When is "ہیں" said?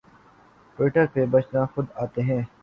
2.21-2.41